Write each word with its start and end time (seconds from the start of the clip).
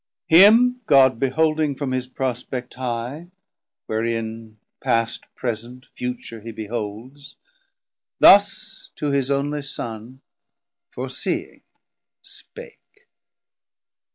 Him 0.29 0.81
God 0.87 1.19
beholding 1.19 1.75
from 1.75 1.91
his 1.91 2.07
prospect 2.07 2.73
high, 2.73 3.29
Wherein 3.85 4.57
past, 4.81 5.25
present, 5.35 5.89
future 5.93 6.41
he 6.41 6.51
beholds, 6.51 7.37
Thus 8.17 8.89
to 8.95 9.11
his 9.11 9.29
onely 9.29 9.61
Son 9.61 10.21
foreseeing 10.89 11.61
spake. 12.23 13.09